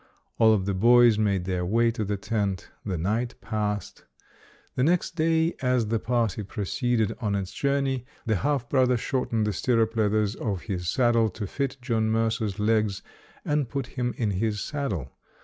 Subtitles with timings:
[0.39, 2.71] All of the boys made their way to the tent.
[2.83, 3.99] The night passed.
[4.75, 8.37] JOHN MERCER LANGSTON [271 The next day as the party proceeded on its journey, the
[8.37, 13.03] half brother shortened the stirrup leathers of his saddle to fit John Mercer's legs,
[13.45, 15.11] and put him in his saddle.